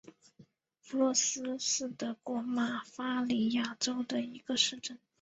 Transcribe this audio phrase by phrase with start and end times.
[0.81, 4.97] 弗洛斯是德国巴伐利亚州的一个市镇。